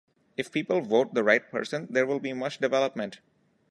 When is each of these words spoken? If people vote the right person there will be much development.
If 0.35 0.51
people 0.51 0.81
vote 0.81 1.13
the 1.13 1.23
right 1.23 1.47
person 1.51 1.85
there 1.91 2.07
will 2.07 2.19
be 2.19 2.33
much 2.33 2.57
development. 2.57 3.19